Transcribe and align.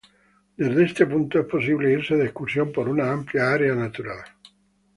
Desde 0.57 0.83
este 0.83 1.05
punto 1.05 1.39
es 1.39 1.45
posible 1.45 1.91
irse 1.93 2.15
de 2.17 2.23
excursión 2.25 2.71
por 2.71 2.89
una 2.89 3.11
amplia 3.11 3.53
área 3.53 3.75
natural. 3.75 4.25